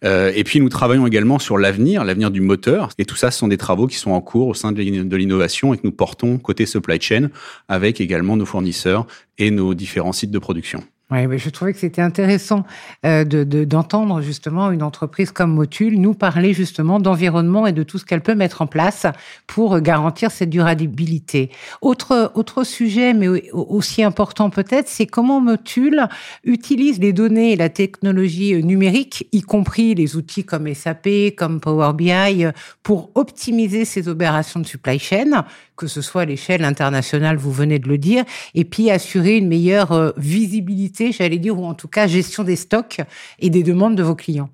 Euh, 0.03 0.31
et 0.35 0.43
puis 0.43 0.59
nous 0.59 0.69
travaillons 0.69 1.07
également 1.07 1.39
sur 1.39 1.57
l'avenir, 1.57 2.03
l'avenir 2.03 2.31
du 2.31 2.41
moteur. 2.41 2.89
Et 2.97 3.05
tout 3.05 3.15
ça, 3.15 3.31
ce 3.31 3.39
sont 3.39 3.47
des 3.47 3.57
travaux 3.57 3.87
qui 3.87 3.97
sont 3.97 4.11
en 4.11 4.21
cours 4.21 4.47
au 4.47 4.53
sein 4.53 4.71
de 4.71 5.15
l'innovation 5.15 5.73
et 5.73 5.77
que 5.77 5.83
nous 5.83 5.91
portons 5.91 6.37
côté 6.37 6.65
supply 6.65 7.01
chain 7.01 7.29
avec 7.67 7.99
également 7.99 8.37
nos 8.37 8.45
fournisseurs 8.45 9.07
et 9.37 9.51
nos 9.51 9.73
différents 9.73 10.13
sites 10.13 10.31
de 10.31 10.39
production. 10.39 10.83
Oui, 11.13 11.37
je 11.37 11.49
trouvais 11.51 11.73
que 11.73 11.79
c'était 11.79 12.01
intéressant 12.01 12.65
euh, 13.05 13.23
d'entendre 13.23 14.21
justement 14.21 14.71
une 14.71 14.81
entreprise 14.81 15.31
comme 15.31 15.53
Motul 15.53 15.99
nous 15.99 16.15
parler 16.15 16.53
justement 16.53 16.99
d'environnement 16.99 17.67
et 17.67 17.71
de 17.71 17.83
tout 17.83 17.99
ce 17.99 18.05
qu'elle 18.05 18.21
peut 18.21 18.33
mettre 18.33 18.63
en 18.63 18.67
place 18.67 19.05
pour 19.45 19.79
garantir 19.79 20.31
cette 20.31 20.49
durabilité. 20.49 21.51
Autre 21.81 22.31
autre 22.33 22.63
sujet, 22.63 23.13
mais 23.13 23.51
aussi 23.51 24.01
important 24.01 24.49
peut-être, 24.49 24.87
c'est 24.87 25.05
comment 25.05 25.39
Motul 25.39 26.07
utilise 26.45 26.97
les 26.97 27.13
données 27.13 27.51
et 27.51 27.57
la 27.57 27.69
technologie 27.69 28.63
numérique, 28.63 29.27
y 29.31 29.41
compris 29.41 29.93
les 29.93 30.15
outils 30.15 30.43
comme 30.43 30.73
SAP, 30.73 31.35
comme 31.37 31.59
Power 31.59 31.93
BI, 31.93 32.45
pour 32.81 33.11
optimiser 33.13 33.85
ses 33.85 34.07
opérations 34.07 34.59
de 34.59 34.65
supply 34.65 34.97
chain, 34.97 35.45
que 35.75 35.87
ce 35.87 36.01
soit 36.01 36.21
à 36.21 36.25
l'échelle 36.25 36.63
internationale, 36.63 37.37
vous 37.37 37.51
venez 37.51 37.79
de 37.79 37.87
le 37.87 37.97
dire, 37.97 38.23
et 38.53 38.65
puis 38.65 38.91
assurer 38.91 39.37
une 39.37 39.47
meilleure 39.47 39.91
euh, 39.91 40.11
visibilité, 40.17 41.11
j'allais 41.11 41.39
dire, 41.39 41.59
ou 41.59 41.65
en 41.65 41.73
tout 41.73 41.87
cas 41.87 42.07
gestion 42.07 42.43
des 42.43 42.55
stocks 42.55 43.01
et 43.39 43.49
des 43.49 43.63
demandes 43.63 43.95
de 43.95 44.03
vos 44.03 44.15
clients. 44.15 44.49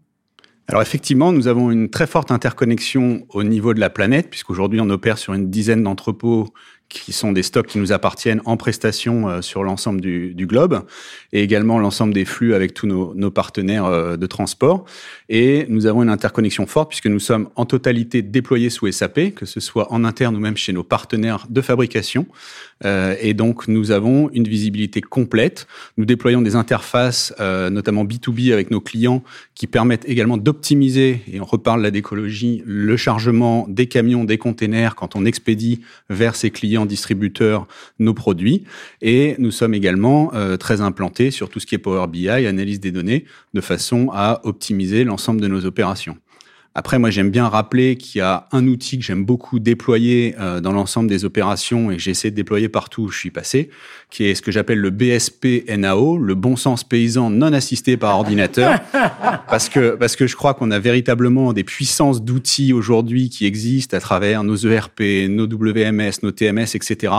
Alors 0.68 0.83
effectivement, 0.83 1.31
nous 1.31 1.48
avons 1.48 1.71
une 1.71 1.89
très 1.89 2.06
forte 2.06 2.30
interconnexion 2.30 3.25
au 3.30 3.44
niveau 3.44 3.74
de 3.74 3.80
la 3.80 3.89
planète, 3.89 4.30
puisqu'aujourd'hui 4.30 4.80
on 4.80 4.89
opère 4.92 5.18
sur 5.18 5.33
une 5.33 5.50
dizaine 5.50 5.81
d'entrepôts 5.81 6.54
qui 6.89 7.13
sont 7.13 7.31
des 7.31 7.44
stocks 7.44 7.68
qui 7.68 7.77
nous 7.77 7.91
appartiennent 7.91 8.41
en 8.46 8.58
prestation 8.58 9.29
euh, 9.29 9.41
sur 9.41 9.63
l'ensemble 9.63 10.01
du, 10.01 10.48
globe, 10.48 10.84
et 11.31 11.43
également 11.43 11.77
l'ensemble 11.77 12.13
des 12.13 12.25
flux 12.25 12.55
avec 12.55 12.74
tous 12.74 12.88
nos, 12.88 13.31
partenaires 13.31 13.86
euh, 13.86 14.17
de 14.17 14.25
transport. 14.25 14.86
Et 15.29 15.67
nous 15.69 15.86
avons 15.86 16.01
une 16.01 16.10
interconnexion 16.10 16.65
forte 16.65 16.89
puisque 16.89 17.05
nous 17.05 17.19
sommes 17.19 17.50
en 17.55 17.65
totalité 17.65 18.24
déployés 18.24 18.72
sous 18.72 18.91
SAP, 18.91 19.36
que 19.36 19.46
ce 19.46 19.60
soit 19.60 19.93
en 19.93 20.03
interne 20.03 20.36
ou 20.36 20.39
même 20.39 20.58
chez 20.58 20.74
nos 20.74 20.84
partenaires 20.84 21.46
de 21.48 21.62
fabrication. 21.62 22.25
Euh, 22.86 23.15
et 23.22 23.36
donc 23.36 23.67
nous 23.67 23.91
avons 23.91 24.31
une 24.34 24.48
visibilité 24.48 25.01
complète. 25.01 25.67
Nous 25.98 26.05
déployons 26.05 26.41
des 26.41 26.55
interfaces, 26.55 27.34
notamment 27.39 28.03
B2B 28.03 28.51
avec 28.51 28.72
nos 28.72 28.81
clients, 28.81 29.24
qui 29.53 29.67
permettent 29.67 30.08
également 30.08 30.38
d'optimiser, 30.38 31.22
et 31.31 31.39
on 31.39 31.46
reparle 31.46 31.81
là 31.81 31.91
d'écologie, 31.91 32.63
le 32.65 32.98
chargement 32.98 33.67
des 33.69 33.88
camions, 33.88 34.24
des 34.24 34.38
containers 34.38 34.96
quand 34.96 35.15
on 35.15 35.25
expédie 35.25 35.81
vers 36.10 36.36
ses 36.36 36.50
clients 36.50 36.78
distributeurs 36.86 37.67
nos 38.00 38.13
produits. 38.13 38.63
Et 39.01 39.36
nous 39.39 39.51
sommes 39.51 39.74
également 39.74 40.33
euh, 40.33 40.57
très 40.57 40.81
implantés 40.81 41.31
sur 41.31 41.50
tout 41.50 41.59
ce 41.59 41.65
qui 41.65 41.75
est 41.75 41.79
Power 41.79 42.07
BI, 42.07 42.29
analyse 42.29 42.79
des 42.79 42.91
données, 42.91 43.25
de 43.53 43.62
façon 43.62 44.09
à 44.13 44.41
optimiser 44.43 45.03
l'ensemble 45.03 45.41
de 45.41 45.48
nos 45.48 45.65
opérations. 45.65 46.17
Après, 46.79 46.98
moi, 46.98 47.09
j'aime 47.09 47.29
bien 47.29 47.50
rappeler 47.50 47.98
qu'il 47.98 48.19
y 48.19 48.21
a 48.21 48.48
un 48.53 48.65
outil 48.65 48.98
que 48.98 49.03
j'aime 49.03 49.25
beaucoup 49.25 49.59
déployer 49.59 50.33
euh, 50.39 50.62
dans 50.62 50.71
l'ensemble 50.71 51.09
des 51.09 51.25
opérations 51.25 51.91
et 51.91 51.98
que 51.98 52.01
j'essaie 52.01 52.31
de 52.31 52.38
déployer 52.38 52.69
partout 52.69 53.01
où 53.01 53.09
je 53.09 53.19
suis 53.19 53.31
passé, 53.31 53.69
qui 54.09 54.24
est 54.24 54.33
ce 54.33 54.41
que 54.41 54.50
j'appelle 54.50 54.79
le 54.79 54.89
BSP 54.89 55.69
NAO, 55.77 56.17
le 56.17 56.36
bon 56.36 56.55
sens 56.55 56.86
paysan 56.86 57.31
non 57.31 57.51
assisté 57.51 57.98
par 57.98 58.15
ordinateur, 58.17 58.79
parce 59.50 59.67
que 59.67 59.95
parce 59.95 60.15
que 60.15 60.25
je 60.25 60.38
crois 60.38 60.53
qu'on 60.53 60.71
a 60.71 60.79
véritablement 60.79 61.51
des 61.51 61.65
puissances 61.65 62.24
d'outils 62.24 62.71
aujourd'hui 62.71 63.29
qui 63.29 63.45
existent 63.45 63.98
à 63.98 64.00
travers 64.00 64.45
nos 64.45 64.55
ERP, 64.55 65.01
nos 65.27 65.48
WMS, 65.48 66.24
nos 66.24 66.31
TMS, 66.31 66.75
etc. 66.75 67.13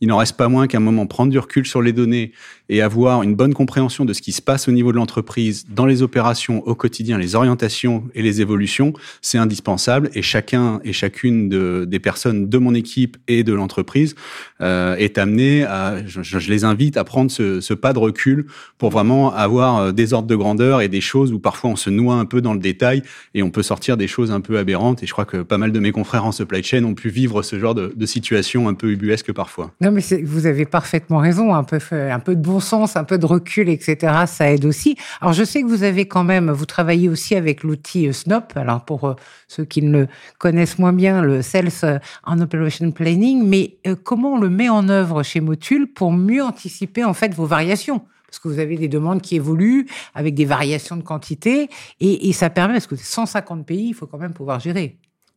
Il 0.00 0.08
n'en 0.08 0.16
reste 0.16 0.36
pas 0.36 0.48
moins 0.48 0.66
qu'à 0.66 0.78
un 0.78 0.80
moment 0.80 1.06
prendre 1.06 1.30
du 1.30 1.38
recul 1.38 1.66
sur 1.66 1.82
les 1.82 1.92
données 1.92 2.32
et 2.68 2.82
avoir 2.82 3.22
une 3.22 3.34
bonne 3.34 3.54
compréhension 3.54 4.04
de 4.04 4.12
ce 4.12 4.22
qui 4.22 4.32
se 4.32 4.40
passe 4.40 4.68
au 4.68 4.72
niveau 4.72 4.90
de 4.90 4.96
l'entreprise, 4.96 5.66
dans 5.68 5.86
les 5.86 6.02
opérations 6.02 6.66
au 6.66 6.74
quotidien, 6.74 7.18
les 7.18 7.34
orientations 7.34 8.04
et 8.14 8.22
les 8.22 8.40
évolutions, 8.40 8.94
c'est 9.20 9.38
indispensable 9.38 10.10
et 10.14 10.22
chacun 10.22 10.80
et 10.84 10.92
chacune 10.92 11.48
de, 11.48 11.84
des 11.88 11.98
personnes 11.98 12.48
de 12.48 12.58
mon 12.58 12.74
équipe 12.74 13.16
et 13.28 13.44
de 13.44 13.52
l'entreprise 13.52 14.14
euh, 14.60 14.96
est 14.96 15.18
amené 15.18 15.64
à, 15.64 16.04
je, 16.06 16.50
les 16.50 16.64
invite 16.64 16.96
à 16.96 17.04
prendre 17.04 17.30
ce, 17.30 17.60
ce, 17.60 17.74
pas 17.74 17.92
de 17.92 17.98
recul 17.98 18.46
pour 18.78 18.90
vraiment 18.90 19.34
avoir 19.34 19.78
euh, 19.78 19.92
des 19.92 20.12
ordres 20.12 20.28
de 20.28 20.36
grandeur 20.36 20.80
et 20.80 20.88
des 20.88 21.00
choses 21.00 21.32
où 21.32 21.38
parfois 21.38 21.70
on 21.70 21.76
se 21.76 21.90
noie 21.90 22.14
un 22.14 22.24
peu 22.24 22.40
dans 22.40 22.54
le 22.54 22.60
détail 22.60 23.02
et 23.34 23.42
on 23.42 23.50
peut 23.50 23.62
sortir 23.62 23.96
des 23.96 24.06
choses 24.06 24.30
un 24.30 24.40
peu 24.40 24.58
aberrantes. 24.58 25.02
Et 25.02 25.06
je 25.06 25.12
crois 25.12 25.24
que 25.24 25.42
pas 25.42 25.58
mal 25.58 25.72
de 25.72 25.80
mes 25.80 25.92
confrères 25.92 26.24
en 26.24 26.32
supply 26.32 26.62
chain 26.62 26.84
ont 26.84 26.94
pu 26.94 27.08
vivre 27.08 27.42
ce 27.42 27.58
genre 27.58 27.74
de, 27.74 27.92
de 27.94 28.06
situation 28.06 28.68
un 28.68 28.74
peu 28.74 28.90
ubuesque 28.90 29.32
parfois. 29.32 29.72
Non, 29.80 29.90
mais 29.90 30.02
vous 30.22 30.46
avez 30.46 30.64
parfaitement 30.64 31.18
raison. 31.18 31.54
Un 31.54 31.64
peu, 31.64 31.78
un 31.92 32.20
peu 32.20 32.34
de 32.34 32.40
bon 32.40 32.60
sens, 32.60 32.96
un 32.96 33.04
peu 33.04 33.18
de 33.18 33.26
recul, 33.26 33.68
etc. 33.68 34.24
Ça 34.26 34.50
aide 34.50 34.64
aussi. 34.64 34.96
Alors, 35.20 35.32
je 35.32 35.44
sais 35.44 35.62
que 35.62 35.66
vous 35.66 35.82
avez 35.82 36.06
quand 36.06 36.24
même, 36.24 36.50
vous 36.50 36.66
travaillez 36.66 37.08
aussi 37.08 37.34
avec 37.34 37.62
l'outil 37.62 38.08
euh, 38.08 38.12
SNOP. 38.12 38.56
Alors, 38.56 38.83
pour 38.84 39.04
euh, 39.04 39.14
ceux 39.48 39.64
qui 39.64 39.80
le 39.80 40.08
connaissent 40.38 40.78
moins 40.78 40.92
bien, 40.92 41.22
le 41.22 41.42
Sales 41.42 42.00
en 42.24 42.40
Operation 42.40 42.90
Planning. 42.90 43.46
Mais 43.46 43.78
comment 44.02 44.34
on 44.34 44.38
le 44.38 44.50
met 44.50 44.68
en 44.68 44.88
œuvre 44.88 45.22
chez 45.22 45.40
Motul 45.40 45.86
pour 45.86 46.12
mieux 46.12 46.42
anticiper 46.42 47.04
en 47.04 47.14
fait 47.14 47.34
vos 47.34 47.46
variations? 47.46 48.02
Parce 48.34 48.42
que 48.42 48.48
vous 48.48 48.58
avez 48.58 48.76
des 48.76 48.88
demandes 48.88 49.22
qui 49.22 49.36
évoluent 49.36 49.86
avec 50.12 50.34
des 50.34 50.44
variations 50.44 50.96
de 50.96 51.02
quantité 51.02 51.68
et, 52.00 52.32
ça 52.32 52.50
permet 52.50 52.74
parce 52.74 52.88
que 52.88 52.96
150 52.96 53.64
pays, 53.64 53.90
il 53.90 53.94
faut 53.94 54.06
quand 54.06 54.18
même 54.18 54.32
pouvoir 54.32 54.58
gérer. 54.58 54.96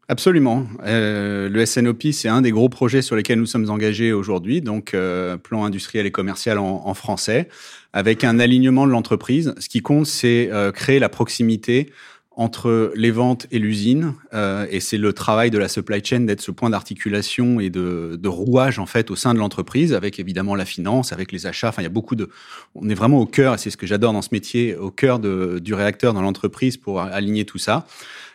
Absolument. 0.10 0.66
Euh, 0.84 1.48
le 1.48 1.64
SNOP, 1.64 2.12
c'est 2.12 2.28
un 2.28 2.42
des 2.42 2.50
gros 2.50 2.70
projets 2.70 3.04
sur 3.04 3.16
lesquels 3.16 3.38
nous 3.38 3.46
sommes 3.46 3.70
engagés 3.70 4.14
aujourd'hui, 4.14 4.62
donc 4.62 4.96
euh, 4.96 5.38
plan 5.38 5.64
industriel 5.64 6.08
et 6.08 6.12
commercial 6.12 6.58
en, 6.58 6.94
français, 6.96 7.50
avec 7.94 8.24
un 8.24 8.40
alignement 8.40 8.88
de 8.88 8.92
l'entreprise. 8.92 9.54
Ce 9.60 9.70
qui 9.70 9.82
compte, 9.82 10.08
c'est 10.08 10.50
euh, 10.52 10.72
créer 10.72 10.98
la 10.98 11.10
proximité 11.10 11.92
entre 12.38 12.94
les 12.96 13.10
ventes 13.10 13.48
et 13.50 13.58
l'usine, 13.58 14.14
euh, 14.36 14.68
et 14.70 14.80
c'est 14.80 15.00
le 15.00 15.12
travail 15.12 15.50
de 15.50 15.58
la 15.58 15.68
supply 15.68 16.06
chain 16.06 16.20
d'être 16.20 16.40
ce 16.40 16.52
point 16.52 16.70
d'articulation 16.70 17.60
et 17.60 17.72
de, 17.72 18.16
de, 18.22 18.28
rouage 18.30 18.78
en 18.78 18.86
fait 18.86 19.10
au 19.10 19.16
sein 19.16 19.34
de 19.34 19.40
l'entreprise, 19.40 19.92
avec 19.92 20.20
évidemment 20.20 20.54
la 20.54 20.66
finance, 20.66 21.12
avec 21.12 21.32
les 21.32 21.48
achats. 21.48 21.70
Enfin, 21.70 21.82
il 21.82 21.86
y 21.86 21.88
a 21.88 21.90
beaucoup 21.90 22.16
de. 22.16 22.30
On 22.76 22.90
est 22.90 22.94
vraiment 22.94 23.20
au 23.20 23.26
cœur, 23.26 23.56
et 23.56 23.58
c'est 23.58 23.72
ce 23.72 23.78
que 23.78 23.88
j'adore 23.88 24.14
dans 24.14 24.22
ce 24.22 24.30
métier, 24.32 24.76
au 24.76 24.92
cœur 24.92 25.18
de, 25.18 25.58
du 25.58 25.74
réacteur 25.74 26.14
dans 26.14 26.22
l'entreprise 26.22 26.78
pour 26.78 27.02
aligner 27.02 27.44
tout 27.44 27.58
ça. 27.58 27.88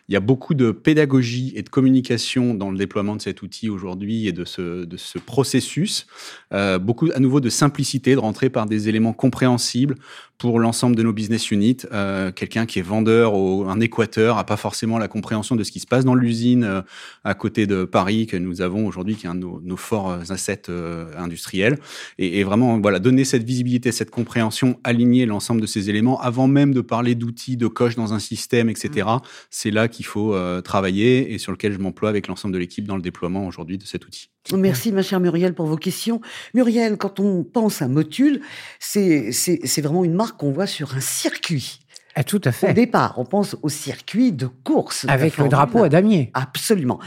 Il 0.09 0.14
y 0.14 0.16
a 0.16 0.21
beaucoup 0.21 0.54
de 0.54 0.73
pédagogie 0.73 1.52
et 1.54 1.62
de 1.62 1.68
communication 1.68 2.54
dans 2.54 2.71
le 2.71 2.76
déploiement 2.76 3.14
de 3.14 3.23
cet 3.23 3.40
outil 3.40 3.68
aujourd'hui 3.68 4.26
et 4.26 4.32
de 4.32 4.44
ce, 4.44 4.85
de 4.85 4.97
ce 4.97 5.18
processus. 5.18 6.06
Euh, 6.52 6.78
beaucoup, 6.78 7.09
à 7.14 7.21
nouveau, 7.21 7.40
de 7.40 7.49
simplicité, 7.49 8.14
de 8.14 8.18
rentrer 8.18 8.50
par 8.50 8.66
des 8.66 8.88
éléments 8.88 9.12
compréhensibles 9.12 9.94
pour 10.42 10.58
l'ensemble 10.58 10.96
de 10.96 11.04
nos 11.04 11.12
business 11.12 11.52
units. 11.52 11.76
Euh, 11.92 12.32
Quelqu'un 12.32 12.66
qui 12.66 12.80
est 12.80 12.82
vendeur 12.82 13.34
au 13.34 13.68
un 13.68 13.78
Équateur 13.78 14.38
a 14.38 14.44
pas 14.44 14.56
forcément 14.56 14.99
la 14.99 15.06
compréhension 15.06 15.54
de 15.54 15.62
ce 15.62 15.70
qui 15.70 15.78
se 15.78 15.87
passe 15.87 16.04
dans 16.04 16.16
l'usine 16.16 16.64
euh, 16.64 16.82
à 17.22 17.34
côté 17.34 17.68
de 17.68 17.84
Paris 17.84 18.26
que 18.26 18.37
nous 18.37 18.61
avons 18.61 18.84
aujourd'hui, 18.84 19.14
qui 19.14 19.26
est 19.26 19.28
un 19.28 19.37
de 19.37 19.40
nos, 19.40 19.61
nos 19.62 19.76
forts 19.76 20.18
assets 20.30 20.62
euh, 20.68 21.06
industriels. 21.16 21.78
Et, 22.18 22.40
et, 22.40 22.42
vraiment, 22.42 22.80
voilà, 22.80 22.99
donner 22.99 23.25
cette 23.25 23.44
visibilité, 23.44 23.92
cette 23.92 24.11
compréhension, 24.11 24.80
aligner 24.82 25.26
l'ensemble 25.26 25.61
de 25.61 25.66
ces 25.66 25.90
éléments 25.90 26.20
avant 26.20 26.49
même 26.49 26.75
de 26.75 26.80
parler 26.80 27.14
d'outils, 27.14 27.56
de 27.56 27.68
coche 27.68 27.94
dans 27.94 28.12
un 28.12 28.18
système, 28.18 28.68
etc. 28.68 29.06
Mmh. 29.06 29.20
C'est 29.50 29.70
là 29.70 29.87
qu'il 29.87 30.06
faut 30.06 30.34
travailler 30.62 31.32
et 31.32 31.38
sur 31.38 31.52
lequel 31.52 31.72
je 31.72 31.78
m'emploie 31.78 32.08
avec 32.08 32.26
l'ensemble 32.26 32.52
de 32.52 32.58
l'équipe 32.58 32.84
dans 32.84 32.96
le 32.96 33.02
déploiement 33.02 33.46
aujourd'hui 33.46 33.78
de 33.78 33.84
cet 33.84 34.06
outil. 34.06 34.28
Merci 34.52 34.92
ma 34.92 35.02
chère 35.02 35.20
Muriel 35.20 35.54
pour 35.54 35.66
vos 35.66 35.76
questions. 35.76 36.20
Muriel, 36.52 36.96
quand 36.96 37.20
on 37.20 37.44
pense 37.44 37.80
à 37.80 37.88
Motul, 37.88 38.40
c'est 38.80 39.30
vraiment 39.78 40.04
une 40.04 40.14
marque 40.14 40.40
qu'on 40.40 40.52
voit 40.52 40.66
sur 40.66 40.94
un 40.96 41.00
circuit. 41.00 41.78
Ah, 42.14 42.25
tout 42.25 42.40
à 42.44 42.52
fait. 42.52 42.70
Au 42.70 42.72
départ, 42.75 43.14
on 43.18 43.25
pense 43.25 43.56
au 43.62 43.70
circuit 43.70 44.32
de 44.32 44.46
course. 44.46 45.06
Avec 45.08 45.38
le 45.38 45.49
drapeau 45.49 45.84
à 45.84 45.88
damier. 45.88 46.30
Absolument. 46.34 46.99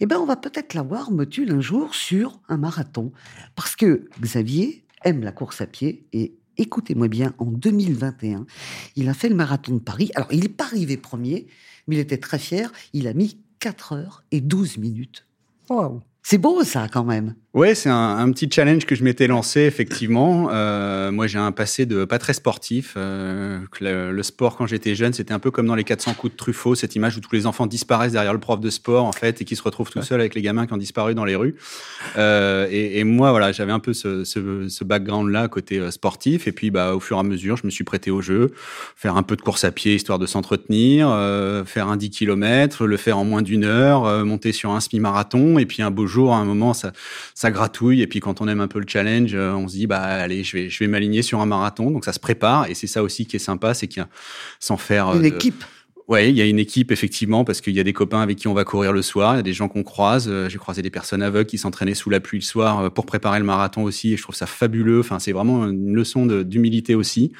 Eh 0.00 0.06
bien, 0.06 0.18
on 0.18 0.26
va 0.26 0.36
peut-être 0.36 0.74
la 0.74 0.82
voir, 0.82 1.10
Motul, 1.10 1.50
un 1.52 1.60
jour 1.60 1.94
sur 1.94 2.40
un 2.48 2.58
marathon. 2.58 3.12
Parce 3.54 3.74
que 3.76 4.08
Xavier 4.20 4.84
aime 5.04 5.22
la 5.22 5.32
course 5.32 5.62
à 5.62 5.66
pied 5.66 6.04
et 6.12 6.34
écoutez-moi 6.58 7.08
bien, 7.08 7.32
en 7.38 7.46
2021, 7.46 8.44
il 8.96 9.08
a 9.08 9.14
fait 9.14 9.30
le 9.30 9.34
marathon 9.34 9.74
de 9.74 9.78
Paris. 9.78 10.10
Alors, 10.14 10.28
il 10.30 10.40
n'est 10.40 10.48
pas 10.48 10.64
arrivé 10.64 10.98
premier, 10.98 11.46
mais 11.86 11.96
il 11.96 12.00
était 12.00 12.18
très 12.18 12.38
fier. 12.38 12.70
Il 12.92 13.08
a 13.08 13.14
mis 13.14 13.38
4 13.60 13.94
heures 13.94 14.24
et 14.30 14.42
12 14.42 14.76
minutes. 14.76 15.24
Wow. 15.70 16.02
C'est 16.22 16.38
beau 16.38 16.62
ça 16.64 16.86
quand 16.88 17.04
même. 17.04 17.34
Ouais, 17.52 17.74
c'est 17.74 17.88
un, 17.88 18.18
un, 18.18 18.30
petit 18.30 18.48
challenge 18.48 18.86
que 18.86 18.94
je 18.94 19.02
m'étais 19.02 19.26
lancé 19.26 19.62
effectivement. 19.62 20.50
Euh, 20.52 21.10
moi, 21.10 21.26
j'ai 21.26 21.38
un 21.38 21.50
passé 21.50 21.84
de 21.84 22.04
pas 22.04 22.18
très 22.18 22.32
sportif. 22.32 22.94
Euh, 22.96 23.58
le, 23.80 24.12
le, 24.12 24.22
sport 24.22 24.56
quand 24.56 24.66
j'étais 24.66 24.94
jeune, 24.94 25.12
c'était 25.12 25.34
un 25.34 25.40
peu 25.40 25.50
comme 25.50 25.66
dans 25.66 25.74
les 25.74 25.82
400 25.82 26.14
coups 26.14 26.32
de 26.32 26.36
Truffaut, 26.36 26.76
cette 26.76 26.94
image 26.94 27.16
où 27.16 27.20
tous 27.20 27.34
les 27.34 27.46
enfants 27.46 27.66
disparaissent 27.66 28.12
derrière 28.12 28.34
le 28.34 28.38
prof 28.38 28.60
de 28.60 28.70
sport 28.70 29.04
en 29.04 29.10
fait 29.10 29.42
et 29.42 29.44
qui 29.44 29.56
se 29.56 29.62
retrouvent 29.62 29.90
tout 29.90 30.00
seuls 30.00 30.20
avec 30.20 30.36
les 30.36 30.42
gamins 30.42 30.68
qui 30.68 30.74
ont 30.74 30.76
disparu 30.76 31.16
dans 31.16 31.24
les 31.24 31.34
rues. 31.34 31.56
Euh, 32.16 32.68
et, 32.70 33.00
et, 33.00 33.04
moi, 33.04 33.32
voilà, 33.32 33.50
j'avais 33.50 33.72
un 33.72 33.80
peu 33.80 33.94
ce, 33.94 34.22
ce, 34.22 34.68
ce 34.68 34.84
background-là 34.84 35.48
côté 35.48 35.90
sportif. 35.90 36.46
Et 36.46 36.52
puis, 36.52 36.70
bah, 36.70 36.94
au 36.94 37.00
fur 37.00 37.16
et 37.16 37.20
à 37.20 37.24
mesure, 37.24 37.56
je 37.56 37.66
me 37.66 37.70
suis 37.70 37.82
prêté 37.82 38.12
au 38.12 38.20
jeu, 38.20 38.52
faire 38.94 39.16
un 39.16 39.24
peu 39.24 39.34
de 39.34 39.42
course 39.42 39.64
à 39.64 39.72
pied 39.72 39.96
histoire 39.96 40.20
de 40.20 40.26
s'entretenir, 40.26 41.08
faire 41.66 41.88
un 41.88 41.96
10 41.96 42.10
km, 42.10 42.86
le 42.86 42.96
faire 42.96 43.18
en 43.18 43.24
moins 43.24 43.42
d'une 43.42 43.64
heure, 43.64 44.24
monter 44.24 44.52
sur 44.52 44.70
un 44.70 44.78
semi-marathon. 44.78 45.58
Et 45.58 45.66
puis 45.66 45.82
un 45.82 45.90
beau 45.90 46.06
jour, 46.10 46.34
à 46.34 46.36
un 46.36 46.44
moment, 46.44 46.74
ça 46.74 46.92
ça 47.34 47.50
gratouille. 47.50 48.02
Et 48.02 48.06
puis 48.06 48.20
quand 48.20 48.40
on 48.40 48.48
aime 48.48 48.60
un 48.60 48.68
peu 48.68 48.80
le 48.80 48.86
challenge, 48.86 49.34
euh, 49.34 49.52
on 49.52 49.68
se 49.68 49.76
dit 49.76 49.86
bah 49.86 50.00
allez, 50.00 50.44
je 50.44 50.56
vais 50.56 50.68
je 50.68 50.78
vais 50.78 50.88
m'aligner 50.88 51.22
sur 51.22 51.40
un 51.40 51.46
marathon. 51.46 51.90
Donc 51.90 52.04
ça 52.04 52.12
se 52.12 52.20
prépare 52.20 52.68
et 52.68 52.74
c'est 52.74 52.86
ça 52.86 53.02
aussi 53.02 53.26
qui 53.26 53.36
est 53.36 53.40
sympa, 53.40 53.74
c'est 53.74 53.86
qu'il 53.86 54.02
y 54.02 54.04
a 54.04 54.08
sans 54.58 54.76
faire 54.76 55.08
une 55.14 55.22
de, 55.22 55.26
équipe. 55.26 55.64
Ouais, 56.10 56.28
il 56.28 56.36
y 56.36 56.42
a 56.42 56.44
une 56.44 56.58
équipe 56.58 56.90
effectivement 56.90 57.44
parce 57.44 57.60
qu'il 57.60 57.72
y 57.72 57.78
a 57.78 57.84
des 57.84 57.92
copains 57.92 58.20
avec 58.20 58.36
qui 58.36 58.48
on 58.48 58.52
va 58.52 58.64
courir 58.64 58.92
le 58.92 59.00
soir, 59.00 59.34
il 59.34 59.36
y 59.36 59.38
a 59.38 59.42
des 59.44 59.52
gens 59.52 59.68
qu'on 59.68 59.84
croise. 59.84 60.26
Euh, 60.28 60.48
j'ai 60.48 60.58
croisé 60.58 60.82
des 60.82 60.90
personnes 60.90 61.22
aveugles 61.22 61.46
qui 61.46 61.56
s'entraînaient 61.56 61.94
sous 61.94 62.10
la 62.10 62.18
pluie 62.18 62.40
le 62.40 62.44
soir 62.44 62.80
euh, 62.80 62.90
pour 62.90 63.06
préparer 63.06 63.38
le 63.38 63.44
marathon 63.44 63.84
aussi. 63.84 64.12
Et 64.12 64.16
je 64.16 64.22
trouve 64.22 64.34
ça 64.34 64.46
fabuleux. 64.46 64.98
Enfin, 64.98 65.20
c'est 65.20 65.30
vraiment 65.30 65.68
une 65.68 65.94
leçon 65.94 66.26
d'humilité 66.26 66.96
aussi. 66.96 67.30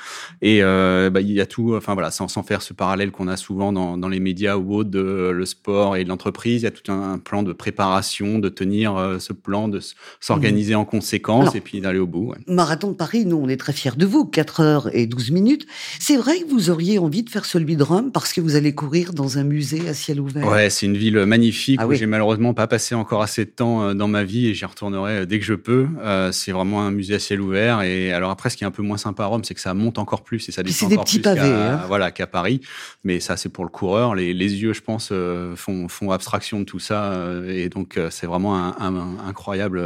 Et 0.41 0.63
euh, 0.63 1.11
bah, 1.11 1.21
il 1.21 1.33
y 1.33 1.41
a 1.41 1.47
tout. 1.47 1.75
Enfin 1.75 1.95
voilà, 1.95 2.13
sans, 2.13 2.29
sans 2.29 2.45
faire 2.45 2.63
ce 2.63 2.73
parallèle 2.73 3.11
qu'on 3.11 3.27
a 3.27 3.37
souvent 3.37 3.73
dans, 3.73 3.99
dans, 3.99 4.09
les 4.09 4.21
médias 4.21 4.57
ou 4.57 4.77
autres 4.77 4.91
de 4.91 5.31
le 5.35 5.45
sport 5.47 5.97
et 5.97 6.05
de 6.05 6.09
l'entreprise, 6.09 6.63
il 6.63 6.65
y 6.65 6.69
a 6.69 6.71
tout 6.71 6.93
un, 6.93 7.15
un, 7.15 7.19
plan 7.19 7.43
de 7.43 7.53
préparation, 7.53 8.39
de 8.39 8.49
tenir 8.49 8.97
euh, 8.97 9.19
ce 9.19 9.33
plan, 9.33 9.67
de 9.67 9.81
s'organiser 10.21 10.75
mmh. 10.75 10.79
en 10.79 10.85
conséquence 10.85 11.43
Alors, 11.43 11.57
et 11.57 11.61
puis 11.61 11.81
d'aller 11.81 11.99
au 11.99 12.07
bout. 12.07 12.31
Ouais. 12.31 12.39
Marathon 12.47 12.93
de 12.93 12.97
Paris, 12.97 13.27
nous 13.27 13.37
on 13.37 13.49
est 13.49 13.57
très 13.57 13.73
fiers 13.73 13.97
de 13.97 14.07
vous, 14.07 14.25
4 14.27 14.61
heures 14.61 14.95
et 14.95 15.09
12 15.09 15.33
minutes. 15.33 15.67
C'est 15.99 16.17
vrai 16.17 16.39
que 16.39 16.49
vous 16.49 16.71
auriez 16.71 17.01
envie 17.01 17.25
de 17.25 17.31
faire 17.31 17.45
celui 17.45 17.75
de 17.75 17.83
Rome 17.83 18.13
parce 18.13 18.33
que 18.33 18.41
vous 18.41 18.60
allez 18.61 18.75
courir 18.75 19.13
dans 19.13 19.39
un 19.39 19.45
musée 19.45 19.89
à 19.89 19.95
ciel 19.95 20.21
ouvert. 20.21 20.47
Ouais, 20.47 20.71
c'est 20.71 20.87
une 20.87 20.97
ville 20.97 21.19
magnifique 21.27 21.79
ah, 21.81 21.87
où 21.87 21.91
oui. 21.91 21.97
j'ai 21.97 22.07
malheureusement 22.07 22.55
pas 22.55 22.67
passé 22.67 22.95
encore 22.95 23.23
assez 23.23 23.45
de 23.45 23.51
temps 23.51 23.83
euh, 23.83 23.95
dans 23.95 24.09
ma 24.09 24.23
vie 24.23 24.47
et 24.47 24.55
j'y 24.55 24.65
retournerai 24.65 25.13
euh, 25.13 25.27
dès 25.27 25.39
que 25.39 25.45
je 25.45 25.55
peux. 25.55 25.89
Euh, 26.01 26.31
c'est 26.31 26.53
vraiment 26.53 26.83
un 26.83 26.91
musée 26.91 27.15
à 27.15 27.19
ciel 27.19 27.41
ouvert 27.41 27.83
et 27.83 28.13
alors 28.13 28.31
après 28.31 28.51
ce 28.51 28.57
qui 28.57 28.65
est 28.65 28.67
un 28.67 28.71
peu 28.71 28.83
moins 28.83 28.99
sympa 28.99 29.25
à 29.25 29.27
Rome, 29.27 29.45
c'est 29.45 29.55
que 29.55 29.61
ça 29.61 29.75
monte 29.75 29.99
encore 29.99 30.23
plus 30.23 30.49
et 30.49 30.53
ça 30.53 30.63
descend 30.63 30.93
encore 30.93 31.05
des 31.05 31.11
petits 31.11 31.19
plus 31.19 31.23
pavés, 31.23 31.53
hein. 31.53 31.81
voilà 31.89 32.11
qu'à 32.11 32.27
Paris. 32.27 32.61
Mais 33.03 33.19
ça 33.19 33.37
c'est 33.37 33.49
pour 33.49 33.65
le 33.65 33.71
coureur. 33.71 34.15
Les, 34.15 34.35
les 34.35 34.63
yeux, 34.63 34.73
je 34.73 34.83
pense, 34.83 35.13
font, 35.57 35.89
font 35.89 36.11
abstraction 36.11 36.61
de 36.61 36.65
tout 36.65 36.79
ça 36.79 37.25
et 37.49 37.69
donc 37.69 37.99
c'est 38.11 38.27
vraiment 38.27 38.57
un, 38.57 38.77
un, 38.79 38.95
un, 38.95 39.17
incroyable, 39.27 39.83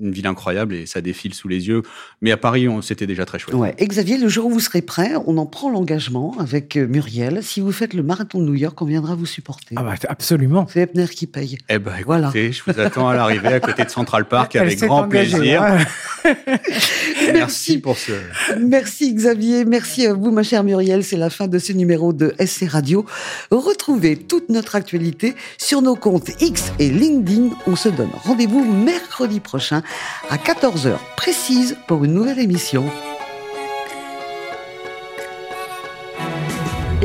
une 0.00 0.12
ville 0.12 0.26
incroyable 0.26 0.74
et 0.74 0.86
ça 0.86 1.00
défile 1.00 1.34
sous 1.34 1.48
les 1.48 1.68
yeux. 1.68 1.82
Mais 2.20 2.30
à 2.30 2.36
Paris, 2.36 2.68
c'était 2.82 3.06
déjà 3.06 3.24
très 3.24 3.38
chouette. 3.38 3.54
Ouais. 3.56 3.74
Et 3.78 3.86
Xavier, 3.86 4.18
le 4.18 4.28
jour 4.28 4.46
où 4.46 4.50
vous 4.50 4.60
serez 4.60 4.82
prêt, 4.82 5.12
on 5.26 5.38
en 5.38 5.46
prend 5.46 5.70
l'engagement 5.70 6.36
avec 6.38 6.76
Muriel. 6.76 7.42
Si 7.42 7.60
vous 7.60 7.72
faites 7.72 7.94
le 7.94 8.02
marathon 8.10 8.40
de 8.40 8.44
New 8.44 8.54
York, 8.54 8.80
on 8.82 8.86
viendra 8.86 9.14
vous 9.14 9.24
supporter. 9.24 9.76
Ah 9.78 9.84
bah, 9.84 9.94
absolument. 10.08 10.66
C'est 10.68 10.80
Epner 10.80 11.06
qui 11.06 11.28
paye. 11.28 11.58
Eh 11.68 11.78
ben, 11.78 11.92
écoutez, 11.92 12.04
voilà. 12.04 12.32
je 12.34 12.60
vous 12.66 12.80
attends 12.80 13.08
à 13.08 13.14
l'arrivée 13.14 13.52
à 13.54 13.60
côté 13.60 13.84
de 13.84 13.88
Central 13.88 14.24
Park 14.24 14.56
avec 14.56 14.80
grand 14.80 15.02
engagée, 15.02 15.38
plaisir. 15.38 15.62
Ouais. 15.62 16.36
Merci 17.32 17.78
pour 17.78 17.96
ce. 17.96 18.10
Merci 18.58 19.14
Xavier, 19.14 19.64
merci 19.64 20.06
à 20.06 20.12
vous 20.12 20.32
ma 20.32 20.42
chère 20.42 20.64
Muriel. 20.64 21.04
C'est 21.04 21.16
la 21.16 21.30
fin 21.30 21.46
de 21.46 21.58
ce 21.60 21.72
numéro 21.72 22.12
de 22.12 22.34
SC 22.44 22.68
Radio. 22.68 23.06
Retrouvez 23.52 24.16
toute 24.16 24.48
notre 24.48 24.74
actualité 24.74 25.36
sur 25.56 25.80
nos 25.80 25.94
comptes 25.94 26.30
X 26.40 26.72
et 26.80 26.90
LinkedIn. 26.90 27.50
On 27.68 27.76
se 27.76 27.88
donne 27.88 28.10
rendez-vous 28.24 28.64
mercredi 28.64 29.38
prochain 29.38 29.82
à 30.28 30.36
14h 30.36 30.96
précise 31.16 31.76
pour 31.86 32.04
une 32.04 32.14
nouvelle 32.14 32.40
émission. 32.40 32.84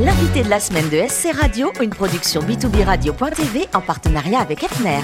L'invité 0.05 0.43
de 0.43 0.49
la 0.51 0.59
semaine 0.59 0.87
de 0.89 0.97
SC 1.07 1.33
Radio, 1.33 1.71
une 1.81 1.89
production 1.89 2.39
B2B 2.41 2.83
Radio.tv 2.85 3.65
en 3.73 3.81
partenariat 3.81 4.39
avec 4.39 4.61
Epner. 4.61 4.99